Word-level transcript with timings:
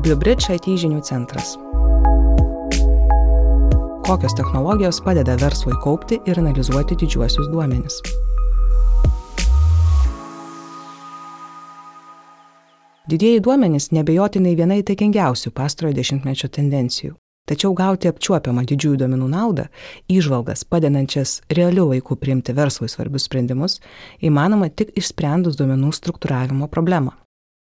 BlueBridge 0.00 0.48
IT 0.54 0.64
žinių 0.80 1.02
centras. 1.04 1.50
Kokios 4.06 4.32
technologijos 4.38 5.02
padeda 5.04 5.34
verslui 5.36 5.76
kaupti 5.84 6.16
ir 6.24 6.40
analizuoti 6.40 6.96
didžiuosius 7.02 7.50
duomenis? 7.52 7.98
Didieji 13.12 13.44
duomenys 13.44 13.90
nebejotinai 13.92 14.56
viena 14.56 14.80
įtakingiausių 14.80 15.52
pastarojo 15.52 16.00
dešimtmečio 16.00 16.48
tendencijų. 16.48 17.14
Tačiau 17.50 17.76
gauti 17.76 18.08
apčiuopiamą 18.08 18.64
didžiųjų 18.72 19.04
duomenų 19.04 19.28
naudą, 19.36 19.68
įžvalgas 20.08 20.64
padedančias 20.64 21.42
realiu 21.52 21.90
laiku 21.92 22.16
priimti 22.16 22.56
verslui 22.56 22.88
svarbius 22.88 23.28
sprendimus, 23.28 23.82
įmanoma 24.24 24.72
tik 24.72 24.96
išsprendus 24.96 25.60
duomenų 25.60 25.92
struktūravimo 25.92 26.72
problemą. 26.72 27.20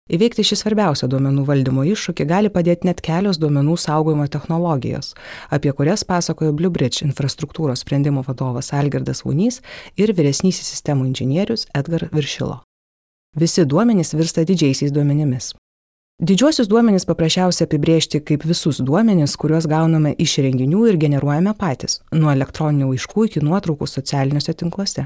Įveikti 0.10 0.42
šį 0.42 0.56
svarbiausią 0.58 1.06
duomenų 1.06 1.44
valdymo 1.46 1.84
iššūkį 1.86 2.26
gali 2.26 2.50
padėti 2.50 2.88
net 2.88 2.98
kelios 3.06 3.38
duomenų 3.38 3.76
saugojimo 3.78 4.26
technologijos, 4.34 5.12
apie 5.54 5.70
kurias 5.78 6.02
pasakojo 6.02 6.56
BlueBridge 6.58 7.04
infrastruktūros 7.06 7.84
sprendimo 7.84 8.24
vadovas 8.26 8.72
Algirdas 8.74 9.22
Vunys 9.22 9.60
ir 10.02 10.10
vyresnysis 10.18 10.66
sistemų 10.74 11.12
inžinierius 11.12 11.68
Edgar 11.78 12.08
Viršilo. 12.10 12.64
Visi 13.38 13.68
duomenys 13.70 14.16
virsta 14.18 14.42
didžiaisiais 14.50 14.90
duomenimis. 14.96 15.52
Didžiuosius 16.26 16.68
duomenys 16.72 17.06
paprasčiausiai 17.06 17.68
apibriežti 17.68 18.24
kaip 18.26 18.48
visus 18.50 18.80
duomenys, 18.82 19.36
kuriuos 19.38 19.68
gauname 19.70 20.16
iš 20.18 20.40
renginių 20.42 20.88
ir 20.90 20.98
generuojame 21.04 21.54
patys, 21.60 22.00
nuo 22.12 22.34
elektroninių 22.34 22.90
laiškų 22.96 23.28
iki 23.28 23.46
nuotraukų 23.46 23.86
socialiniuose 23.88 24.58
tinkluose. 24.58 25.06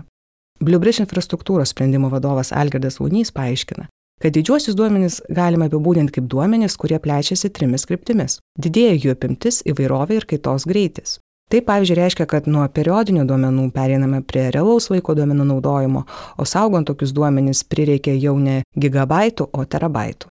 BlueBridge 0.63 1.03
infrastruktūros 1.03 1.75
sprendimo 1.75 2.08
vadovas 2.08 2.53
Algirdas 2.55 3.02
Lunys 3.03 3.35
paaiškina, 3.35 3.89
kad 4.22 4.35
didžiuosius 4.35 4.77
duomenys 4.77 5.22
galima 5.30 5.70
apibūdinti 5.70 6.17
kaip 6.17 6.30
duomenys, 6.31 6.77
kurie 6.77 6.99
plečiasi 6.99 7.49
trimis 7.49 7.88
kryptimis. 7.89 8.39
Didėja 8.59 8.95
jų 8.95 9.16
apimtis, 9.17 9.61
įvairovė 9.67 10.22
ir 10.22 10.28
kaitos 10.30 10.67
greitis. 10.69 11.17
Tai 11.52 11.61
pavyzdžiui 11.61 11.97
reiškia, 12.00 12.25
kad 12.25 12.47
nuo 12.50 12.64
periodinių 12.66 13.25
duomenų 13.30 13.67
pereiname 13.75 14.23
prie 14.25 14.47
realaus 14.56 14.88
laiko 14.89 15.14
duomenų 15.14 15.45
naudojimo, 15.52 16.06
o 16.39 16.45
saugant 16.50 16.88
tokius 16.89 17.11
duomenys 17.14 17.66
prireikia 17.69 18.16
jau 18.17 18.38
ne 18.39 18.64
gigabaitų, 18.80 19.50
o 19.53 19.66
terabaitų. 19.66 20.31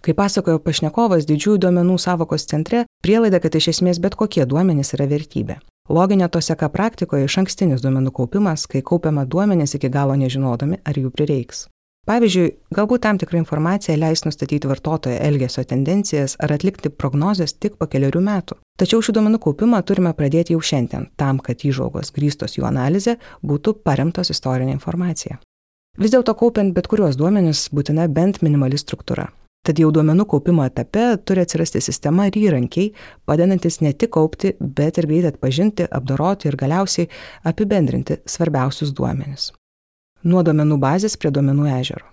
Kaip 0.00 0.16
pasakojo 0.16 0.60
pašnekovas, 0.64 1.26
didžiųjų 1.28 1.58
duomenų 1.64 1.98
savokos 2.00 2.46
centre 2.48 2.84
prielaida, 3.04 3.40
kad 3.40 3.56
iš 3.56 3.72
esmės 3.74 3.98
bet 4.00 4.14
kokie 4.16 4.46
duomenys 4.48 4.94
yra 4.96 5.08
vertybė. 5.10 5.58
Loginė 5.90 6.28
to 6.30 6.40
seka 6.40 6.70
praktikoje 6.70 7.26
iš 7.26 7.40
ankstinis 7.42 7.82
duomenų 7.82 8.14
kaupimas, 8.14 8.68
kai 8.70 8.80
kaupiama 8.86 9.26
duomenys 9.26 9.74
iki 9.74 9.90
galo 9.90 10.14
nežinodami, 10.14 10.78
ar 10.86 10.96
jų 10.96 11.10
prireiks. 11.10 11.66
Pavyzdžiui, 12.08 12.46
galbūt 12.74 13.02
tam 13.04 13.18
tikra 13.20 13.38
informacija 13.38 13.96
leis 13.98 14.24
nustatyti 14.24 14.68
vartotojo 14.70 15.18
elgesio 15.20 15.64
tendencijas 15.68 16.36
ar 16.40 16.54
atlikti 16.56 16.88
prognozes 16.90 17.52
tik 17.60 17.76
po 17.76 17.86
keliarių 17.92 18.22
metų. 18.24 18.56
Tačiau 18.80 19.02
šių 19.04 19.14
duomenų 19.18 19.40
kaupimą 19.44 19.82
turime 19.84 20.14
pradėti 20.16 20.56
jau 20.56 20.62
šiandien, 20.64 21.10
tam, 21.20 21.42
kad 21.44 21.60
įžvalgos 21.60 22.14
grįstos 22.16 22.56
jų 22.56 22.64
analizė 22.70 23.18
būtų 23.44 23.76
paremtos 23.84 24.32
istorinė 24.32 24.72
informacija. 24.78 25.36
Vis 26.00 26.14
dėlto 26.14 26.32
kaupiant 26.40 26.72
bet 26.72 26.88
kuriuos 26.88 27.20
duomenis 27.20 27.66
būtina 27.76 28.08
bent 28.08 28.40
minimali 28.40 28.80
struktūra. 28.80 29.28
Tad 29.60 29.76
jau 29.76 29.90
duomenų 29.92 30.24
kaupimo 30.24 30.64
etape 30.64 31.04
turi 31.28 31.44
atsirasti 31.44 31.82
sistema 31.84 32.30
ir 32.30 32.38
įrankiai, 32.40 32.94
padedantis 33.28 33.82
ne 33.84 33.92
tik 33.92 34.14
kaupti, 34.16 34.54
bet 34.56 34.96
ir 34.96 35.10
greitai 35.10 35.34
atpažinti, 35.34 35.84
apdoroti 35.84 36.48
ir 36.48 36.56
galiausiai 36.56 37.10
apibendrinti 37.44 38.22
svarbiausius 38.24 38.96
duomenis. 38.96 39.50
Nuo 40.22 40.42
duomenų 40.44 40.76
bazės 40.76 41.16
prie 41.16 41.30
duomenų 41.32 41.68
ežero. 41.80 42.04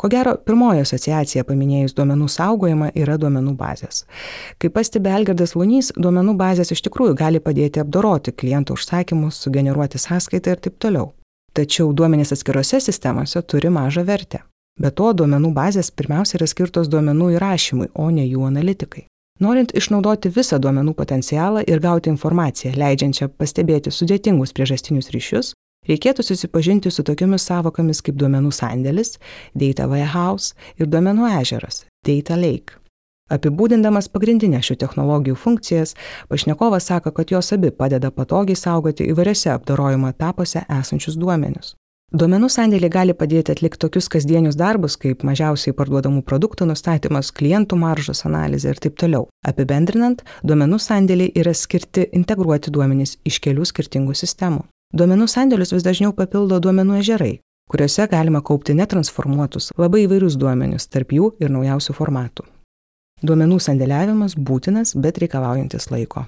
Ko 0.00 0.08
gero, 0.08 0.32
pirmoji 0.44 0.80
asociacija 0.80 1.44
paminėjus 1.44 1.92
duomenų 1.96 2.26
saugojimą 2.32 2.90
yra 2.96 3.18
duomenų 3.20 3.54
bazės. 3.56 4.06
Kaip 4.60 4.72
pastebi 4.76 5.08
Elgardas 5.12 5.52
Lunys, 5.56 5.90
duomenų 5.96 6.34
bazės 6.40 6.72
iš 6.72 6.80
tikrųjų 6.86 7.16
gali 7.16 7.40
padėti 7.40 7.80
apdoroti 7.80 8.32
klientų 8.32 8.76
užsakymus, 8.76 9.40
sugeneruoti 9.44 10.00
sąskaitą 10.00 10.56
ir 10.56 10.60
taip 10.64 10.76
toliau. 10.80 11.10
Tačiau 11.56 11.92
duomenys 11.92 12.32
atskirose 12.32 12.80
sistemose 12.80 13.42
turi 13.42 13.72
mažą 13.72 14.04
vertę. 14.08 14.42
Be 14.80 14.88
to, 14.88 15.12
duomenų 15.12 15.52
bazės 15.56 15.90
pirmiausia 15.92 16.38
yra 16.38 16.48
skirtos 16.48 16.88
duomenų 16.88 17.34
įrašymui, 17.36 17.90
o 17.94 18.08
ne 18.08 18.24
jų 18.24 18.44
analitikai. 18.48 19.06
Norint 19.40 19.72
išnaudoti 19.76 20.28
visą 20.32 20.60
duomenų 20.60 20.92
potencialą 20.96 21.64
ir 21.64 21.80
gauti 21.80 22.12
informaciją, 22.12 22.72
leidžiančią 22.76 23.28
pastebėti 23.40 23.92
sudėtingus 23.92 24.52
priežastinius 24.56 25.08
ryšius, 25.12 25.54
reikėtų 25.90 26.24
susipažinti 26.26 26.92
su 26.94 27.04
tokiamis 27.06 27.46
savokomis 27.50 28.02
kaip 28.06 28.18
duomenų 28.20 28.52
sandėlis, 28.54 29.18
data 29.54 29.88
warehouse 29.90 30.54
ir 30.78 30.90
duomenų 30.90 31.28
ežeras, 31.40 31.84
data 32.06 32.38
lake. 32.38 32.80
Apibūdindamas 33.30 34.08
pagrindinę 34.10 34.58
šių 34.66 34.74
technologijų 34.80 35.36
funkcijas, 35.38 35.94
pašnekovas 36.30 36.88
sako, 36.90 37.12
kad 37.14 37.30
jos 37.30 37.52
abi 37.54 37.70
padeda 37.70 38.10
patogiai 38.10 38.58
saugoti 38.58 39.06
įvairiose 39.12 39.52
apdarojimo 39.54 40.10
etapuose 40.10 40.64
esančius 40.80 41.18
duomenius. 41.20 41.76
Duomenų 42.10 42.48
sandėliai 42.50 42.90
gali 42.90 43.14
padėti 43.14 43.52
atlikti 43.54 43.78
tokius 43.84 44.08
kasdienius 44.10 44.56
darbus, 44.58 44.96
kaip 44.98 45.22
mažiausiai 45.22 45.76
parduodamų 45.78 46.24
produktų 46.26 46.66
nustatymas, 46.66 47.30
klientų 47.30 47.78
maržos 47.78 48.24
analizė 48.26 48.72
ir 48.72 48.82
taip 48.82 48.98
toliau. 48.98 49.28
Apibendrinant, 49.46 50.24
duomenų 50.42 50.80
sandėliai 50.82 51.30
yra 51.38 51.54
skirti 51.54 52.08
integruoti 52.10 52.74
duomenys 52.74 53.14
iš 53.22 53.38
kelių 53.46 53.70
skirtingų 53.70 54.18
sistemų. 54.18 54.66
Duomenų 54.90 55.28
sandėlius 55.30 55.70
vis 55.70 55.84
dažniau 55.86 56.10
papildo 56.10 56.56
duomenų 56.58 56.96
ežerai, 56.98 57.36
kuriuose 57.70 58.08
galima 58.10 58.40
kaupti 58.42 58.74
netransformuotus, 58.74 59.68
labai 59.78 60.00
įvairius 60.08 60.34
duomenis, 60.34 60.88
tarp 60.90 61.14
jų 61.14 61.28
ir 61.38 61.52
naujausių 61.54 61.94
formatų. 61.94 62.42
Duomenų 63.22 63.60
sandėliavimas 63.62 64.34
būtinas, 64.34 64.96
bet 64.98 65.20
reikalaujantis 65.22 65.86
laiko. 65.94 66.24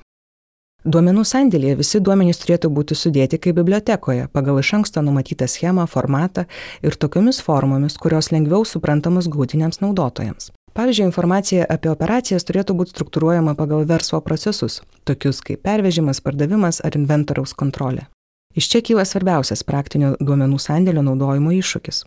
Duomenų 0.87 1.25
sandėlėje 1.27 1.81
visi 1.81 2.03
duomenys 2.07 2.39
turėtų 2.45 2.71
būti 2.71 2.95
sudėti 2.99 3.43
kaip 3.43 3.59
bibliotekoje 3.59 4.29
pagal 4.31 4.63
iš 4.63 4.73
anksto 4.79 5.03
numatytą 5.03 5.51
schemą, 5.51 5.89
formatą 5.91 6.47
ir 6.87 6.95
tokiomis 6.95 7.43
formomis, 7.43 7.99
kurios 7.99 8.31
lengviau 8.31 8.63
suprantamos 8.63 9.27
gautiniams 9.27 9.83
naudotojams. 9.83 10.53
Pavyzdžiui, 10.79 11.11
informacija 11.11 11.67
apie 11.67 11.91
operacijas 11.91 12.47
turėtų 12.47 12.79
būti 12.79 12.95
struktūruojama 12.95 13.59
pagal 13.59 13.83
verslo 13.91 14.23
procesus, 14.23 14.85
tokius 15.03 15.43
kaip 15.43 15.67
pervežimas, 15.67 16.23
pardavimas 16.23 16.79
ar 16.87 16.95
inventoriaus 16.95 17.59
kontrolė. 17.59 18.12
Iš 18.55 18.69
čia 18.69 18.83
kyla 18.85 19.05
svarbiausias 19.09 19.65
praktinio 19.65 20.13
duomenų 20.21 20.59
sandėlio 20.61 21.01
naudojimo 21.07 21.55
iššūkis. 21.57 22.03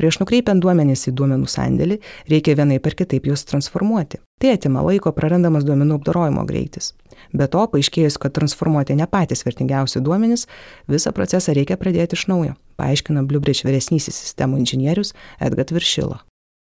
Prieš 0.00 0.22
nukreipiant 0.22 0.62
duomenys 0.64 1.04
į 1.10 1.14
duomenų 1.18 1.48
sandėlį, 1.52 1.98
reikia 2.32 2.56
vienai 2.56 2.80
per 2.80 2.96
kitaip 2.96 3.28
juos 3.28 3.44
transformuoti. 3.48 4.22
Tai 4.40 4.56
atima 4.56 4.82
laiko 4.86 5.12
prarandamas 5.12 5.66
duomenų 5.68 6.00
apdorojimo 6.00 6.46
greitis. 6.48 6.94
Be 7.36 7.46
to, 7.46 7.66
paaiškėjus, 7.70 8.18
kad 8.18 8.34
transformuoti 8.38 8.96
ne 8.98 9.06
patys 9.06 9.44
vertingiausi 9.46 10.00
duomenys, 10.00 10.48
visą 10.90 11.12
procesą 11.12 11.54
reikia 11.56 11.76
pradėti 11.78 12.16
iš 12.18 12.26
naujo, 12.32 12.56
paaiškina 12.80 13.22
BlueBridge 13.28 13.68
vyresnysis 13.68 14.16
sistemų 14.24 14.64
inžinierius 14.64 15.12
Edgat 15.38 15.76
Viršilo. 15.76 16.22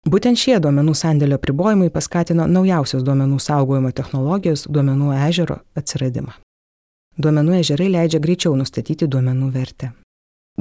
Būtent 0.08 0.40
šie 0.40 0.62
duomenų 0.64 0.94
sandėlio 0.96 1.42
pribojimai 1.42 1.90
paskatino 1.92 2.46
naujausios 2.48 3.04
duomenų 3.04 3.42
saugojimo 3.44 3.92
technologijos 3.92 4.70
duomenų 4.72 5.12
ežero 5.28 5.60
atsiradimą. 5.76 6.38
Duomenų 7.18 7.56
ežerai 7.64 7.88
leidžia 7.90 8.20
greičiau 8.22 8.54
nustatyti 8.54 9.08
duomenų 9.10 9.48
vertę. 9.50 9.88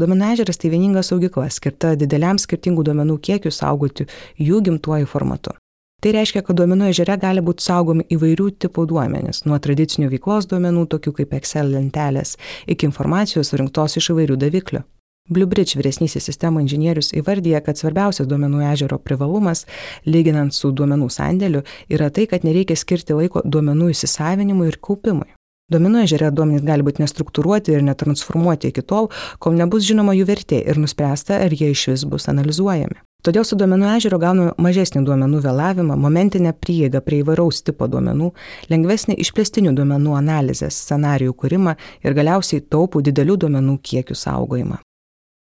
Duomenų 0.01 0.31
ežeras 0.33 0.57
tai 0.57 0.71
vieninga 0.73 1.03
saugykla, 1.05 1.51
skirta 1.53 1.91
dideliam 2.01 2.41
skirtingų 2.41 2.85
duomenų 2.89 3.19
kiekiu 3.29 3.53
saugoti 3.53 4.07
jų 4.41 4.63
gimtuoju 4.65 5.09
formatu. 5.11 5.53
Tai 6.01 6.15
reiškia, 6.17 6.41
kad 6.47 6.57
duomenų 6.57 6.89
ežere 6.95 7.19
gali 7.21 7.45
būti 7.45 7.67
saugomi 7.67 8.09
įvairių 8.09 8.49
tipų 8.65 8.87
duomenys, 8.89 9.43
nuo 9.45 9.61
tradicinių 9.61 10.09
veiklos 10.15 10.49
duomenų, 10.49 10.87
tokių 10.97 11.13
kaip 11.21 11.37
Excel 11.43 11.75
lentelės, 11.77 12.39
iki 12.65 12.89
informacijos 12.89 13.53
surinktos 13.53 14.01
iš 14.01 14.15
įvairių 14.17 14.41
daviklių. 14.41 14.85
BlueBridge 15.29 15.77
vyresnysis 15.77 16.25
sistemų 16.25 16.65
inžinierius 16.65 17.13
įvardyja, 17.21 17.61
kad 17.61 17.77
svarbiausias 17.77 18.29
duomenų 18.31 18.65
ežero 18.73 18.97
privalumas, 18.97 19.67
lyginant 20.09 20.57
su 20.57 20.73
duomenų 20.73 21.13
sandėliu, 21.13 21.67
yra 21.93 22.09
tai, 22.09 22.25
kad 22.31 22.49
nereikia 22.49 22.79
skirti 22.81 23.13
laiko 23.13 23.45
duomenų 23.45 23.91
įsisavinimui 23.93 24.71
ir 24.71 24.81
kaupimui. 24.81 25.35
Duomenų 25.67 26.05
ežere 26.05 26.29
duomenys 26.31 26.63
gali 26.63 26.85
būti 26.87 27.03
nestruktūruoti 27.03 27.73
ir 27.75 27.81
netransformuoti 27.83 28.69
iki 28.71 28.85
tol, 28.87 29.09
kol 29.43 29.57
nebus 29.59 29.83
žinoma 29.83 30.13
jų 30.15 30.29
vertė 30.29 30.61
ir 30.63 30.79
nuspręsta, 30.79 31.41
ar 31.43 31.51
jie 31.51 31.73
iš 31.73 31.89
vis 31.91 32.05
bus 32.07 32.29
analizuojami. 32.31 33.01
Todėl 33.27 33.43
su 33.43 33.59
duomenų 33.59 33.89
ežero 33.97 34.21
gauname 34.23 34.53
mažesnį 34.63 35.03
duomenų 35.09 35.41
vėlavimą, 35.43 35.97
momentinę 35.99 36.53
prieigą 36.55 37.01
prie 37.03 37.25
įvairaus 37.25 37.65
tipo 37.67 37.89
duomenų, 37.91 38.29
lengvesnį 38.71 39.17
išplėstinių 39.25 39.73
duomenų 39.75 40.15
analizės, 40.15 40.79
scenarijų 40.85 41.35
kūrimą 41.35 41.75
ir 42.07 42.15
galiausiai 42.15 42.63
taupų 42.63 43.03
didelių 43.09 43.41
duomenų 43.47 43.81
kiekių 43.83 44.15
saugojimą. 44.23 44.79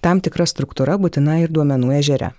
Tam 0.04 0.24
tikra 0.24 0.48
struktūra 0.48 0.96
būtina 1.04 1.42
ir 1.44 1.52
duomenų 1.52 1.92
ežere. 2.00 2.32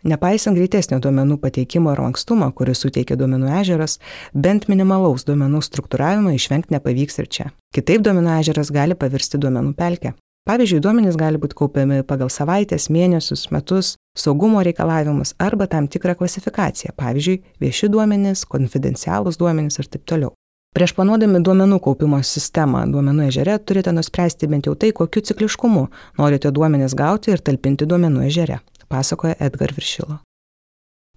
Nepaisant 0.00 0.56
greitesnio 0.56 0.96
duomenų 1.04 1.36
pateikimo 1.42 1.92
ir 1.92 2.00
lankstumo, 2.00 2.46
kuris 2.56 2.80
suteikia 2.80 3.18
duomenų 3.20 3.50
ežeras, 3.60 3.98
bent 4.32 4.64
minimalaus 4.72 5.26
duomenų 5.28 5.60
struktūravimo 5.66 6.32
išvengti 6.32 6.72
nepavyks 6.72 7.20
ir 7.20 7.28
čia. 7.28 7.46
Kitaip 7.76 8.06
duomenų 8.06 8.38
ežeras 8.40 8.72
gali 8.72 8.96
pavirsti 8.96 9.40
duomenų 9.42 9.74
pelkę. 9.76 10.14
Pavyzdžiui, 10.48 10.80
duomenys 10.80 11.18
gali 11.20 11.36
būti 11.36 11.54
kaupiami 11.58 12.00
pagal 12.08 12.30
savaitės, 12.32 12.88
mėnesius, 12.88 13.50
metus, 13.52 13.92
saugumo 14.16 14.64
reikalavimus 14.64 15.34
arba 15.38 15.68
tam 15.68 15.84
tikrą 15.84 16.16
klasifikaciją, 16.16 16.96
pavyzdžiui, 16.96 17.42
vieši 17.60 17.92
duomenys, 17.92 18.46
konfidencialūs 18.48 19.36
duomenys 19.36 19.82
ir 19.82 19.92
taip 19.92 20.08
toliau. 20.08 20.32
Prieš 20.70 20.92
planuodami 20.94 21.42
duomenų 21.44 21.80
kaupimo 21.82 22.20
sistemą 22.24 22.84
duomenų 22.88 23.24
ežere 23.26 23.56
turite 23.58 23.92
nuspręsti 23.92 24.46
bent 24.48 24.68
jau 24.68 24.76
tai, 24.78 24.92
kokiu 24.96 25.20
cikliškumu 25.28 25.88
norite 26.18 26.52
duomenys 26.54 26.94
gauti 26.94 27.34
ir 27.34 27.42
talpinti 27.42 27.88
duomenų 27.90 28.28
ežere, 28.28 28.60
pasakoja 28.90 29.38
Edgar 29.38 29.72
Viršilo. 29.76 30.18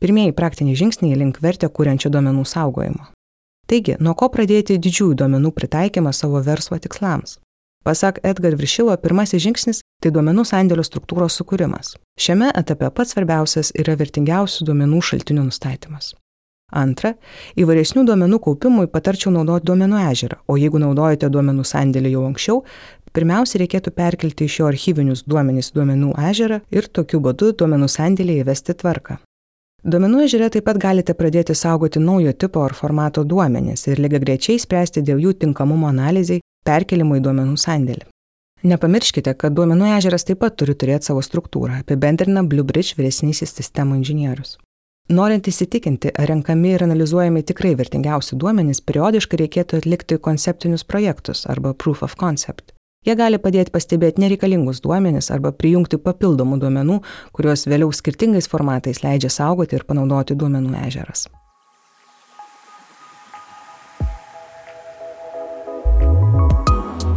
Pirmieji 0.01 0.35
praktiniai 0.37 0.77
žingsniai 0.77 1.17
link 1.17 1.39
vertę 1.41 1.69
kūrenčio 1.69 2.11
duomenų 2.13 2.45
saugojimo. 2.45 3.09
Taigi, 3.69 3.95
nuo 4.03 4.13
ko 4.19 4.27
pradėti 4.29 4.77
didžiųjų 4.77 5.15
duomenų 5.21 5.53
pritaikymą 5.55 6.11
savo 6.13 6.41
verslo 6.43 6.77
tikslams? 6.83 7.37
Pasak 7.83 8.19
Edgar 8.23 8.55
Viršilo, 8.59 8.95
pirmasis 8.97 9.43
žingsnis- 9.43 9.81
tai 10.01 10.11
duomenų 10.11 10.43
sandėlio 10.47 10.83
struktūros 10.87 11.35
sukūrimas. 11.39 11.95
Šiame 12.19 12.51
etape 12.55 12.89
pats 12.91 13.13
svarbiausias 13.13 13.71
yra 13.75 13.95
vertingiausių 13.95 14.67
duomenų 14.67 14.99
šaltinių 15.09 15.47
nustatymas. 15.49 16.13
Antra, 16.73 17.13
įvairesnių 17.55 18.05
duomenų 18.07 18.39
kaupimui 18.41 18.87
patarčiau 18.89 19.31
naudoti 19.31 19.67
duomenų 19.69 19.99
ežerą, 20.11 20.37
o 20.47 20.55
jeigu 20.57 20.79
naudojate 20.81 21.29
duomenų 21.29 21.63
sandėlį 21.69 22.13
jau 22.15 22.23
anksčiau, 22.25 22.63
pirmiausia 23.13 23.61
reikėtų 23.61 23.93
perkelti 23.95 24.47
iš 24.49 24.59
jo 24.59 24.69
archyvinius 24.71 25.23
duomenys 25.29 25.71
duomenų 25.75 26.13
ežerą 26.31 26.61
ir 26.73 26.89
tokiu 26.99 27.21
būdu 27.23 27.53
duomenų 27.59 27.89
sandėlį 27.95 28.39
įvesti 28.43 28.75
tvarką. 28.81 29.19
Duomenų 29.83 30.23
ežere 30.25 30.47
taip 30.49 30.63
pat 30.69 30.79
galite 30.79 31.13
pradėti 31.19 31.55
saugoti 31.59 31.99
naujo 31.99 32.31
tipo 32.33 32.61
ar 32.63 32.73
formato 32.73 33.25
duomenys 33.27 33.87
ir 33.89 33.99
lygiai 33.99 34.23
grečiai 34.23 34.59
spręsti 34.59 35.03
dėl 35.03 35.19
jų 35.19 35.33
tinkamumo 35.43 35.89
analizai 35.91 36.39
perkelimui 36.63 37.19
duomenų 37.23 37.57
sandėlį. 37.59 38.05
Nepamirškite, 38.63 39.33
kad 39.35 39.51
duomenų 39.57 39.89
ežeras 39.97 40.23
taip 40.23 40.39
pat 40.39 40.55
turi 40.55 40.71
turėti 40.79 41.09
savo 41.09 41.19
struktūrą, 41.19 41.81
apibendrina 41.83 42.45
Bluebridge 42.47 42.95
vyresnysis 42.95 43.51
sistemų 43.57 43.97
inžinierius. 43.99 44.55
Norint 45.11 45.49
įsitikinti, 45.51 46.13
ar 46.15 46.29
renkami 46.31 46.71
ir 46.77 46.85
analizuojami 46.85 47.43
tikrai 47.43 47.73
vertingiausi 47.75 48.37
duomenys, 48.39 48.79
periodiškai 48.87 49.41
reikėtų 49.41 49.81
atlikti 49.81 50.15
konceptinius 50.15 50.87
projektus 50.87 51.43
arba 51.43 51.73
proof 51.73 52.05
of 52.07 52.15
concept. 52.15 52.71
Jie 53.03 53.17
gali 53.19 53.35
padėti 53.35 53.73
pastebėti 53.73 54.23
nereikalingus 54.23 54.79
duomenis 54.83 55.27
arba 55.35 55.51
prijungti 55.51 55.99
papildomų 55.99 56.61
duomenų, 56.61 57.01
kuriuos 57.35 57.67
vėliau 57.67 57.91
skirtingais 57.91 58.47
formatais 58.47 59.03
leidžia 59.03 59.31
saugoti 59.33 59.75
ir 59.75 59.83
panaudoti 59.87 60.37
duomenų 60.39 60.77
ežeras. 60.87 61.27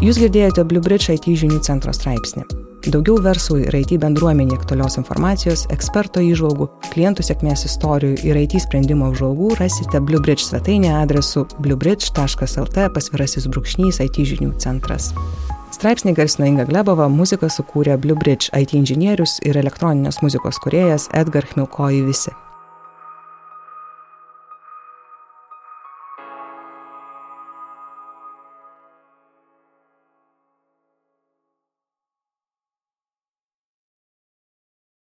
Jūs 0.02 0.18
girdėjote 0.20 0.62
Bluebridge 0.68 1.14
IT 1.14 1.30
žinių 1.40 1.62
centro 1.64 1.94
straipsnį. 1.94 2.44
Daugiau 2.92 3.16
verslui 3.22 3.64
ir 3.64 3.74
IT 3.74 3.96
bendruomenė 4.02 4.54
aktualios 4.58 4.98
informacijos, 5.00 5.64
eksperto 5.74 6.22
įžvalgų, 6.22 6.68
klientų 6.92 7.24
sėkmės 7.26 7.64
istorijų 7.66 8.20
ir 8.28 8.38
IT 8.44 8.60
sprendimo 8.62 9.08
apžvalgų 9.10 9.56
rasite 9.58 10.02
Bluebridge 10.02 10.46
svetainė 10.46 10.92
adresu 11.00 11.46
bluebridge.lt 11.58 12.88
pasvirasis 12.94 13.50
brūkšnys 13.50 14.02
IT 14.06 14.22
žinių 14.34 14.54
centras. 14.62 15.14
Straipsnį 15.76 16.14
garsino 16.16 16.46
Inga 16.48 16.64
Glebova, 16.70 17.04
muziką 17.12 17.50
sukūrė 17.52 17.98
Bluebridge 18.00 18.48
IT 18.56 18.72
inžinierius 18.78 19.36
ir 19.44 19.60
elektroninės 19.60 20.22
muzikos 20.24 20.56
kuriejas 20.64 21.10
Edgar 21.20 21.44
Hmilkoji 21.52 22.00
visi. 22.08 22.32